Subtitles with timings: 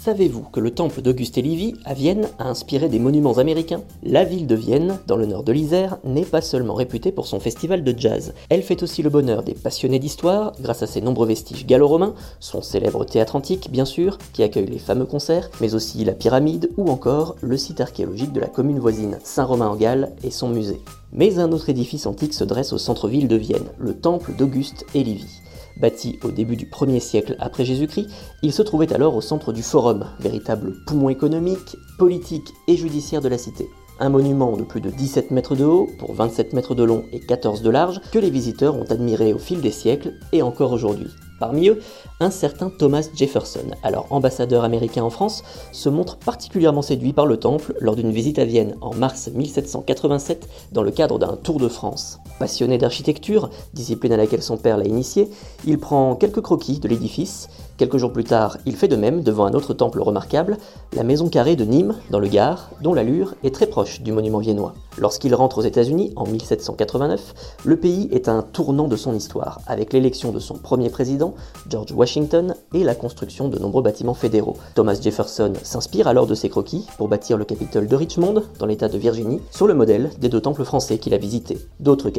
[0.00, 3.82] Savez-vous que le temple d'Auguste Livy à Vienne a inspiré des monuments américains?
[4.04, 7.40] La ville de Vienne, dans le nord de l'Isère, n'est pas seulement réputée pour son
[7.40, 8.32] festival de jazz.
[8.48, 12.62] Elle fait aussi le bonheur des passionnés d'histoire grâce à ses nombreux vestiges gallo-romains, son
[12.62, 16.88] célèbre théâtre antique bien sûr, qui accueille les fameux concerts, mais aussi la pyramide ou
[16.90, 20.80] encore le site archéologique de la commune voisine, Saint-Romain-en-Galles et son musée.
[21.12, 25.02] Mais un autre édifice antique se dresse au centre-ville de Vienne, le temple d'Auguste et
[25.02, 25.37] Livy.
[25.80, 28.08] Bâti au début du 1er siècle après Jésus-Christ,
[28.42, 33.28] il se trouvait alors au centre du Forum, véritable poumon économique, politique et judiciaire de
[33.28, 33.68] la cité.
[34.00, 37.20] Un monument de plus de 17 mètres de haut, pour 27 mètres de long et
[37.20, 41.08] 14 de large, que les visiteurs ont admiré au fil des siècles et encore aujourd'hui.
[41.38, 41.80] Parmi eux,
[42.20, 47.36] un certain Thomas Jefferson, alors ambassadeur américain en France, se montre particulièrement séduit par le
[47.36, 51.68] temple lors d'une visite à Vienne en mars 1787 dans le cadre d'un tour de
[51.68, 52.18] France.
[52.38, 55.28] Passionné d'architecture, discipline à laquelle son père l'a initié,
[55.66, 57.48] il prend quelques croquis de l'édifice.
[57.78, 60.56] Quelques jours plus tard, il fait de même devant un autre temple remarquable,
[60.94, 64.38] la maison carrée de Nîmes, dans le Gard, dont l'allure est très proche du monument
[64.38, 64.74] viennois.
[64.98, 69.92] Lorsqu'il rentre aux États-Unis en 1789, le pays est un tournant de son histoire, avec
[69.92, 71.34] l'élection de son premier président,
[71.68, 74.56] George Washington, et la construction de nombreux bâtiments fédéraux.
[74.74, 78.88] Thomas Jefferson s'inspire alors de ses croquis pour bâtir le Capitole de Richmond, dans l'État
[78.88, 81.58] de Virginie, sur le modèle des deux temples français qu'il a visités.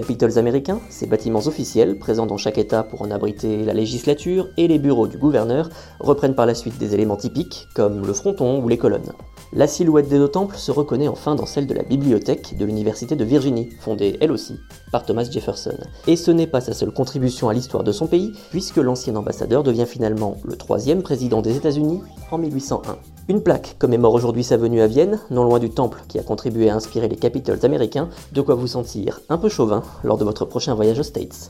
[0.10, 4.68] Capitoles américains, ces bâtiments officiels, présents dans chaque État pour en abriter la législature et
[4.68, 8.68] les bureaux du gouverneur, reprennent par la suite des éléments typiques, comme le fronton ou
[8.68, 9.14] les colonnes.
[9.52, 13.16] La silhouette des deux temples se reconnaît enfin dans celle de la bibliothèque de l'Université
[13.16, 14.60] de Virginie, fondée elle aussi
[14.92, 15.76] par Thomas Jefferson.
[16.06, 19.64] Et ce n'est pas sa seule contribution à l'histoire de son pays, puisque l'ancien ambassadeur
[19.64, 22.98] devient finalement le troisième président des États-Unis en 1801.
[23.28, 26.70] Une plaque commémore aujourd'hui sa venue à Vienne, non loin du temple qui a contribué
[26.70, 30.46] à inspirer les capitals américains, de quoi vous sentir un peu chauvin lors de votre
[30.46, 31.50] prochain voyage aux States.